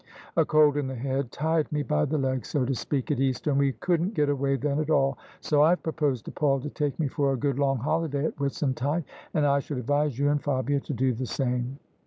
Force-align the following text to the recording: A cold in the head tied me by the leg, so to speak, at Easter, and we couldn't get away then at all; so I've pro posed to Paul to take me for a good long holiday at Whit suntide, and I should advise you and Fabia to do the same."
A 0.35 0.43
cold 0.45 0.77
in 0.77 0.87
the 0.87 0.95
head 0.95 1.31
tied 1.31 1.71
me 1.71 1.83
by 1.83 2.05
the 2.05 2.17
leg, 2.17 2.43
so 2.43 2.65
to 2.65 2.73
speak, 2.73 3.11
at 3.11 3.19
Easter, 3.19 3.51
and 3.51 3.59
we 3.59 3.73
couldn't 3.73 4.15
get 4.15 4.29
away 4.29 4.55
then 4.55 4.79
at 4.79 4.89
all; 4.89 5.15
so 5.41 5.61
I've 5.61 5.83
pro 5.83 5.93
posed 5.93 6.25
to 6.25 6.31
Paul 6.31 6.59
to 6.61 6.71
take 6.71 6.97
me 6.97 7.07
for 7.07 7.33
a 7.33 7.37
good 7.37 7.59
long 7.59 7.77
holiday 7.77 8.25
at 8.25 8.39
Whit 8.39 8.53
suntide, 8.53 9.03
and 9.35 9.45
I 9.45 9.59
should 9.59 9.77
advise 9.77 10.17
you 10.17 10.29
and 10.31 10.41
Fabia 10.41 10.79
to 10.79 10.93
do 10.95 11.13
the 11.13 11.27
same." 11.27 11.77